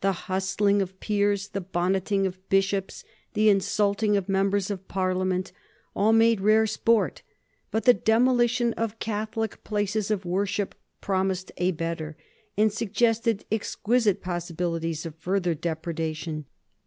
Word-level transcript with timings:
The 0.00 0.12
hustling 0.24 0.80
of 0.80 0.98
peers, 1.00 1.48
the 1.48 1.60
bonneting 1.60 2.24
of 2.26 2.48
bishops, 2.48 3.04
the 3.34 3.50
insulting 3.50 4.16
of 4.16 4.26
members 4.26 4.70
of 4.70 4.88
Parliament, 4.88 5.52
all 5.94 6.14
made 6.14 6.40
rare 6.40 6.66
sport; 6.66 7.20
but 7.70 7.84
the 7.84 7.92
demolition 7.92 8.72
of 8.72 8.98
Catholic 9.00 9.62
places 9.64 10.10
of 10.10 10.24
worship 10.24 10.74
promised 11.02 11.52
a 11.58 11.72
better, 11.72 12.16
and 12.56 12.72
suggested 12.72 13.44
exquisite 13.52 14.22
possibilities 14.22 15.04
of 15.04 15.14
further 15.16 15.52
depredation. 15.52 16.46